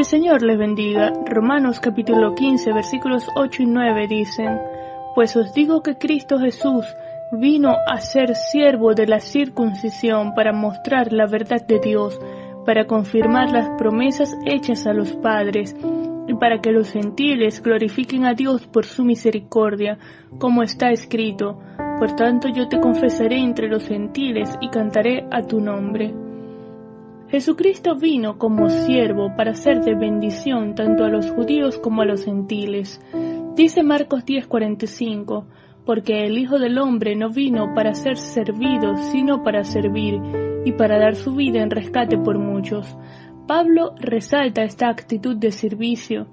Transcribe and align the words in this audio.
el 0.00 0.06
Señor 0.06 0.40
les 0.42 0.56
bendiga. 0.56 1.12
Romanos 1.26 1.78
capítulo 1.78 2.34
15 2.34 2.72
versículos 2.72 3.28
8 3.36 3.64
y 3.64 3.66
9 3.66 4.06
dicen, 4.08 4.58
Pues 5.14 5.36
os 5.36 5.52
digo 5.52 5.82
que 5.82 5.98
Cristo 5.98 6.38
Jesús 6.38 6.86
vino 7.32 7.76
a 7.86 8.00
ser 8.00 8.34
siervo 8.34 8.94
de 8.94 9.06
la 9.06 9.20
circuncisión 9.20 10.34
para 10.34 10.54
mostrar 10.54 11.12
la 11.12 11.26
verdad 11.26 11.66
de 11.66 11.80
Dios, 11.80 12.18
para 12.64 12.86
confirmar 12.86 13.50
las 13.50 13.68
promesas 13.76 14.34
hechas 14.46 14.86
a 14.86 14.94
los 14.94 15.12
padres, 15.12 15.76
y 16.26 16.32
para 16.32 16.62
que 16.62 16.72
los 16.72 16.90
gentiles 16.90 17.62
glorifiquen 17.62 18.24
a 18.24 18.32
Dios 18.32 18.66
por 18.66 18.86
su 18.86 19.04
misericordia, 19.04 19.98
como 20.38 20.62
está 20.62 20.92
escrito, 20.92 21.58
Por 21.98 22.16
tanto 22.16 22.48
yo 22.48 22.68
te 22.68 22.80
confesaré 22.80 23.36
entre 23.36 23.68
los 23.68 23.86
gentiles 23.86 24.56
y 24.62 24.70
cantaré 24.70 25.26
a 25.30 25.42
tu 25.42 25.60
nombre. 25.60 26.29
Jesucristo 27.30 27.94
vino 27.94 28.38
como 28.38 28.68
siervo 28.68 29.36
para 29.36 29.54
ser 29.54 29.82
de 29.82 29.94
bendición 29.94 30.74
tanto 30.74 31.04
a 31.04 31.08
los 31.08 31.30
judíos 31.30 31.78
como 31.78 32.02
a 32.02 32.04
los 32.04 32.24
gentiles. 32.24 33.00
Dice 33.54 33.84
Marcos 33.84 34.24
10:45, 34.24 35.46
porque 35.86 36.26
el 36.26 36.38
Hijo 36.38 36.58
del 36.58 36.76
Hombre 36.78 37.14
no 37.14 37.30
vino 37.30 37.72
para 37.72 37.94
ser 37.94 38.16
servido, 38.16 38.96
sino 39.12 39.44
para 39.44 39.62
servir, 39.62 40.20
y 40.64 40.72
para 40.72 40.98
dar 40.98 41.14
su 41.14 41.36
vida 41.36 41.62
en 41.62 41.70
rescate 41.70 42.18
por 42.18 42.36
muchos. 42.38 42.96
Pablo 43.46 43.94
resalta 44.00 44.64
esta 44.64 44.88
actitud 44.88 45.36
de 45.36 45.52
servicio. 45.52 46.26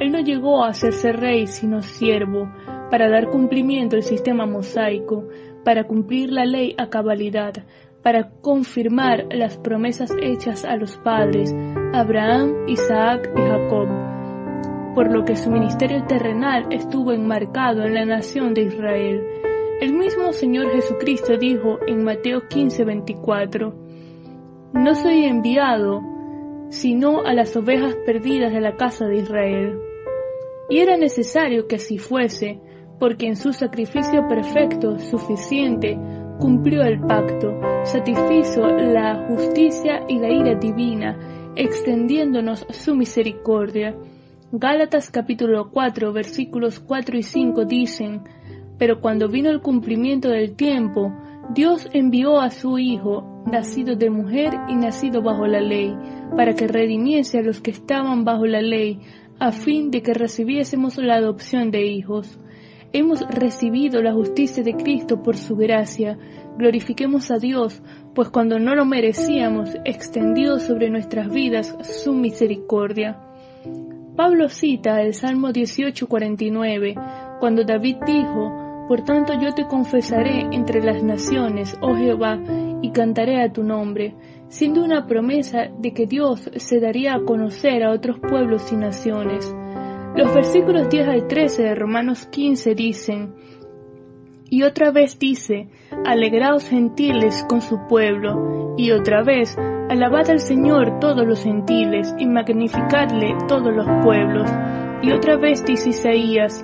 Él 0.00 0.12
no 0.12 0.20
llegó 0.20 0.64
a 0.64 0.68
hacerse 0.68 1.12
rey, 1.12 1.46
sino 1.46 1.80
siervo, 1.80 2.52
para 2.90 3.08
dar 3.08 3.30
cumplimiento 3.30 3.96
al 3.96 4.02
sistema 4.02 4.44
mosaico, 4.44 5.28
para 5.64 5.84
cumplir 5.84 6.30
la 6.30 6.44
ley 6.44 6.74
a 6.76 6.90
cabalidad, 6.90 7.64
para 8.02 8.30
confirmar 8.40 9.26
las 9.30 9.58
promesas 9.58 10.10
hechas 10.20 10.64
a 10.64 10.76
los 10.76 10.96
padres, 10.98 11.54
Abraham, 11.92 12.66
Isaac 12.66 13.30
y 13.36 13.40
Jacob, 13.40 13.88
por 14.94 15.12
lo 15.12 15.24
que 15.24 15.36
su 15.36 15.50
ministerio 15.50 16.04
terrenal 16.04 16.66
estuvo 16.70 17.12
enmarcado 17.12 17.84
en 17.84 17.94
la 17.94 18.04
nación 18.04 18.54
de 18.54 18.62
Israel. 18.62 19.22
El 19.80 19.94
mismo 19.94 20.32
Señor 20.32 20.72
Jesucristo 20.72 21.36
dijo 21.36 21.78
en 21.86 22.04
Mateo 22.04 22.42
15:24, 22.48 23.74
No 24.74 24.94
soy 24.94 25.24
enviado 25.24 26.12
sino 26.72 27.20
a 27.20 27.34
las 27.34 27.54
ovejas 27.54 27.94
perdidas 28.06 28.50
de 28.50 28.62
la 28.62 28.76
casa 28.76 29.04
de 29.04 29.18
Israel. 29.18 29.78
Y 30.70 30.78
era 30.78 30.96
necesario 30.96 31.66
que 31.68 31.76
así 31.76 31.98
fuese, 31.98 32.60
porque 32.98 33.26
en 33.26 33.36
su 33.36 33.52
sacrificio 33.52 34.26
perfecto, 34.26 34.98
suficiente, 34.98 35.98
cumplió 36.42 36.82
el 36.82 36.98
pacto, 36.98 37.56
satisfizo 37.84 38.66
la 38.66 39.14
justicia 39.28 40.02
y 40.08 40.18
la 40.18 40.28
ira 40.28 40.56
divina, 40.56 41.16
extendiéndonos 41.54 42.66
su 42.68 42.96
misericordia. 42.96 43.94
Gálatas 44.50 45.08
capítulo 45.08 45.70
4 45.70 46.12
versículos 46.12 46.80
4 46.80 47.16
y 47.16 47.22
5 47.22 47.64
dicen, 47.64 48.22
Pero 48.76 48.98
cuando 49.00 49.28
vino 49.28 49.50
el 49.50 49.60
cumplimiento 49.60 50.30
del 50.30 50.56
tiempo, 50.56 51.14
Dios 51.54 51.88
envió 51.92 52.40
a 52.40 52.50
su 52.50 52.76
Hijo, 52.76 53.44
nacido 53.48 53.94
de 53.94 54.10
mujer 54.10 54.52
y 54.68 54.74
nacido 54.74 55.22
bajo 55.22 55.46
la 55.46 55.60
ley, 55.60 55.96
para 56.36 56.54
que 56.54 56.66
redimiese 56.66 57.38
a 57.38 57.42
los 57.42 57.60
que 57.60 57.70
estaban 57.70 58.24
bajo 58.24 58.46
la 58.46 58.62
ley, 58.62 58.98
a 59.38 59.52
fin 59.52 59.92
de 59.92 60.02
que 60.02 60.12
recibiésemos 60.12 60.98
la 60.98 61.14
adopción 61.14 61.70
de 61.70 61.86
hijos. 61.86 62.40
Hemos 62.94 63.26
recibido 63.26 64.02
la 64.02 64.12
justicia 64.12 64.62
de 64.62 64.74
Cristo 64.74 65.22
por 65.22 65.38
su 65.38 65.56
gracia. 65.56 66.18
Glorifiquemos 66.58 67.30
a 67.30 67.38
Dios, 67.38 67.82
pues 68.14 68.28
cuando 68.28 68.58
no 68.58 68.74
lo 68.74 68.84
merecíamos, 68.84 69.70
extendió 69.86 70.58
sobre 70.58 70.90
nuestras 70.90 71.32
vidas 71.32 71.74
su 71.82 72.12
misericordia. 72.12 73.18
Pablo 74.14 74.50
cita 74.50 75.00
el 75.00 75.14
Salmo 75.14 75.52
18:49, 75.52 76.94
cuando 77.40 77.64
David 77.64 77.96
dijo, 78.06 78.84
Por 78.88 79.04
tanto 79.04 79.32
yo 79.40 79.54
te 79.54 79.66
confesaré 79.66 80.48
entre 80.52 80.82
las 80.82 81.02
naciones, 81.02 81.78
oh 81.80 81.96
Jehová, 81.96 82.38
y 82.82 82.90
cantaré 82.90 83.40
a 83.40 83.50
tu 83.50 83.62
nombre, 83.62 84.14
siendo 84.48 84.84
una 84.84 85.06
promesa 85.06 85.70
de 85.78 85.94
que 85.94 86.06
Dios 86.06 86.50
se 86.56 86.78
daría 86.78 87.14
a 87.14 87.24
conocer 87.24 87.84
a 87.84 87.90
otros 87.90 88.18
pueblos 88.20 88.70
y 88.70 88.76
naciones. 88.76 89.54
Los 90.14 90.34
versículos 90.34 90.90
10 90.90 91.08
al 91.08 91.26
13 91.26 91.62
de 91.62 91.74
Romanos 91.74 92.26
15 92.26 92.74
dicen, 92.74 93.34
y 94.50 94.64
otra 94.64 94.90
vez 94.90 95.18
dice, 95.18 95.68
alegraos 96.04 96.68
gentiles 96.68 97.46
con 97.48 97.62
su 97.62 97.86
pueblo, 97.88 98.74
y 98.76 98.90
otra 98.90 99.22
vez, 99.22 99.56
alabad 99.88 100.28
al 100.28 100.40
Señor 100.40 101.00
todos 101.00 101.26
los 101.26 101.42
gentiles, 101.42 102.14
y 102.18 102.26
magnificadle 102.26 103.34
todos 103.48 103.74
los 103.74 103.86
pueblos. 104.04 104.50
Y 105.00 105.12
otra 105.12 105.38
vez 105.38 105.64
dice 105.64 105.88
Isaías, 105.88 106.62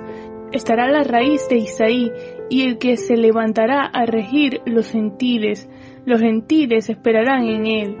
estará 0.51 0.91
la 0.91 1.03
raíz 1.03 1.49
de 1.49 1.57
Isaí, 1.57 2.11
y 2.51 2.61
el 2.61 2.77
que 2.77 2.97
se 2.97 3.17
levantará 3.17 3.85
a 3.85 4.05
regir 4.05 4.61
los 4.67 4.91
gentiles, 4.91 5.67
los 6.05 6.21
gentiles 6.21 6.87
esperarán 6.91 7.45
en 7.45 7.65
él 7.65 7.97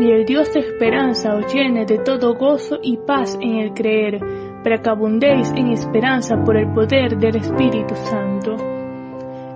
y 0.00 0.10
el 0.10 0.26
Dios 0.26 0.52
de 0.52 0.60
esperanza 0.60 1.34
os 1.34 1.52
llene 1.52 1.86
de 1.86 1.98
todo 1.98 2.34
gozo 2.34 2.78
y 2.82 2.98
paz 2.98 3.38
en 3.40 3.56
el 3.56 3.72
creer, 3.72 4.20
para 4.62 4.82
que 4.82 4.90
abundéis 4.90 5.50
en 5.56 5.68
esperanza 5.68 6.42
por 6.44 6.56
el 6.56 6.72
poder 6.72 7.16
del 7.18 7.36
Espíritu 7.36 7.94
Santo. 7.94 8.56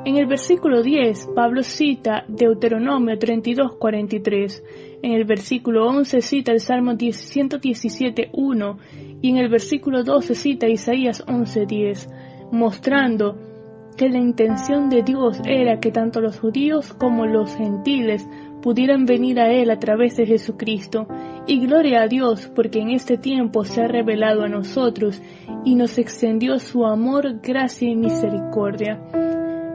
En 0.04 0.16
el 0.16 0.26
versículo 0.26 0.82
10, 0.82 1.28
Pablo 1.34 1.62
cita 1.62 2.24
Deuteronomio 2.26 3.16
32:43, 3.16 4.62
en 5.02 5.12
el 5.12 5.24
versículo 5.24 5.86
11 5.86 6.20
cita 6.22 6.50
el 6.50 6.60
Salmo 6.60 6.94
117:1 6.94 8.78
y 9.20 9.30
en 9.30 9.36
el 9.36 9.48
versículo 9.48 10.02
12 10.02 10.34
cita 10.34 10.66
Isaías 10.66 11.24
11:10, 11.28 12.08
mostrando 12.50 13.36
que 13.96 14.08
la 14.08 14.18
intención 14.18 14.90
de 14.90 15.02
Dios 15.02 15.40
era 15.44 15.78
que 15.78 15.92
tanto 15.92 16.20
los 16.20 16.40
judíos 16.40 16.92
como 16.94 17.26
los 17.26 17.54
gentiles 17.54 18.26
pudieran 18.62 19.04
venir 19.04 19.40
a 19.40 19.52
Él 19.52 19.70
a 19.70 19.78
través 19.78 20.16
de 20.16 20.26
Jesucristo. 20.26 21.06
Y 21.46 21.60
gloria 21.66 22.02
a 22.02 22.08
Dios 22.08 22.50
porque 22.54 22.80
en 22.80 22.90
este 22.90 23.18
tiempo 23.18 23.64
se 23.64 23.82
ha 23.82 23.88
revelado 23.88 24.44
a 24.44 24.48
nosotros 24.48 25.20
y 25.64 25.74
nos 25.74 25.98
extendió 25.98 26.58
su 26.60 26.86
amor, 26.86 27.40
gracia 27.42 27.88
y 27.88 27.96
misericordia. 27.96 29.00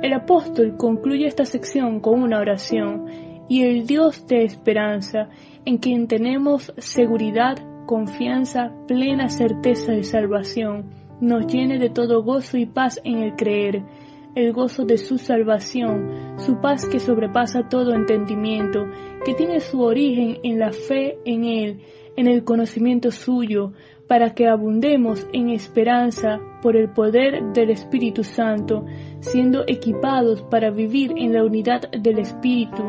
El 0.02 0.14
apóstol 0.14 0.78
concluye 0.78 1.28
esta 1.28 1.46
sección 1.46 2.00
con 2.00 2.22
una 2.22 2.40
oración 2.40 3.06
y 3.50 3.64
el 3.64 3.86
Dios 3.86 4.26
de 4.28 4.44
esperanza, 4.44 5.30
en 5.66 5.78
quien 5.78 6.08
tenemos 6.08 6.74
seguridad, 6.78 7.58
confianza, 7.86 8.72
plena 8.88 9.30
certeza 9.30 9.92
de 9.92 10.04
salvación, 10.04 10.92
nos 11.20 11.48
llene 11.48 11.80
de 11.80 11.90
todo 11.90 12.24
gozo 12.24 12.58
y 12.58 12.66
paz 12.66 13.00
en 13.04 13.24
el 13.24 13.36
creer 13.36 13.84
el 14.38 14.54
gozo 14.54 14.86
de 14.86 15.00
su 15.00 15.18
salvación, 15.18 16.36
su 16.38 16.62
paz 16.62 16.86
que 16.86 17.00
sobrepasa 17.00 17.70
todo 17.70 17.96
entendimiento, 17.96 18.86
que 19.26 19.34
tiene 19.34 19.60
su 19.60 19.82
origen 19.82 20.38
en 20.44 20.60
la 20.60 20.72
fe 20.72 21.18
en 21.26 21.44
Él, 21.44 21.82
en 22.16 22.28
el 22.28 22.44
conocimiento 22.44 23.10
suyo, 23.10 23.74
para 24.08 24.36
que 24.36 24.48
abundemos 24.48 25.26
en 25.34 25.50
esperanza 25.50 26.40
por 26.62 26.76
el 26.76 26.90
poder 26.90 27.52
del 27.54 27.72
Espíritu 27.72 28.24
Santo, 28.24 28.86
siendo 29.22 29.64
equipados 29.66 30.44
para 30.44 30.70
vivir 30.70 31.14
en 31.18 31.34
la 31.34 31.44
unidad 31.44 31.90
del 31.90 32.20
Espíritu, 32.20 32.84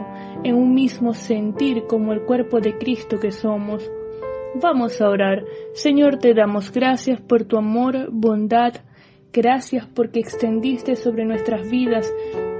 en 0.45 0.55
un 0.55 0.75
mismo 0.75 1.15
sentir 1.15 1.85
como 1.89 2.13
el 2.13 2.27
cuerpo 2.27 2.61
de 2.61 2.77
Cristo 2.77 3.19
que 3.19 3.33
somos. 3.33 3.91
Vamos 4.61 5.01
a 5.01 5.09
orar. 5.09 5.47
Señor, 5.73 6.19
te 6.19 6.35
damos 6.35 6.71
gracias 6.73 7.23
por 7.23 7.45
tu 7.45 7.57
amor, 7.57 8.11
bondad, 8.13 8.75
Gracias 9.33 9.87
porque 9.87 10.21
extendiste 10.21 10.97
sobre 10.97 11.25
nuestras 11.25 11.69
vidas 11.69 12.13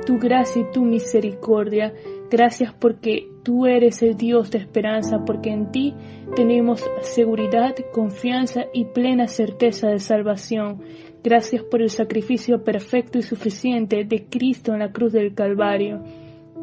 tu 0.09 0.19
gracia 0.19 0.63
y 0.63 0.73
tu 0.73 0.85
misericordia. 0.85 1.93
Gracias 2.31 2.73
porque 2.73 3.29
tú 3.43 3.67
eres 3.67 4.03
el 4.03 4.17
Dios 4.17 4.51
de 4.51 4.57
esperanza, 4.57 5.25
porque 5.27 5.51
en 5.51 5.71
ti 5.71 5.95
tenemos 6.35 6.83
seguridad, 7.03 7.75
confianza 7.93 8.65
y 8.73 8.87
plena 8.87 9.29
certeza 9.29 9.89
de 9.89 10.01
salvación. 10.01 10.81
Gracias 11.23 11.63
por 11.63 11.83
el 11.83 11.91
sacrificio 11.91 12.65
perfecto 12.65 13.19
y 13.19 13.23
suficiente 13.23 14.05
de 14.05 14.25
Cristo 14.25 14.73
en 14.73 14.79
la 14.79 14.93
cruz 14.93 15.13
del 15.13 15.35
Calvario. 15.35 16.03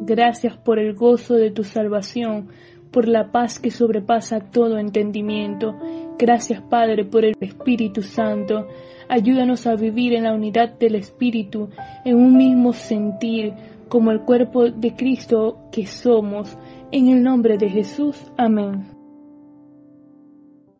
Gracias 0.00 0.56
por 0.56 0.80
el 0.80 0.94
gozo 0.94 1.34
de 1.34 1.52
tu 1.52 1.62
salvación, 1.62 2.48
por 2.90 3.06
la 3.06 3.30
paz 3.30 3.60
que 3.60 3.70
sobrepasa 3.70 4.40
todo 4.40 4.78
entendimiento. 4.78 5.76
Gracias 6.18 6.62
Padre 6.62 7.04
por 7.04 7.24
el 7.24 7.34
Espíritu 7.40 8.02
Santo. 8.02 8.66
Ayúdanos 9.08 9.66
a 9.66 9.76
vivir 9.76 10.14
en 10.14 10.24
la 10.24 10.32
unidad 10.32 10.70
del 10.78 10.94
Espíritu, 10.94 11.68
en 12.04 12.16
un 12.16 12.36
mismo 12.36 12.72
sentir, 12.72 13.52
como 13.88 14.10
el 14.10 14.20
cuerpo 14.22 14.70
de 14.70 14.94
Cristo 14.94 15.58
que 15.70 15.86
somos. 15.86 16.56
En 16.90 17.08
el 17.08 17.22
nombre 17.22 17.58
de 17.58 17.68
Jesús. 17.68 18.16
Amén. 18.36 18.95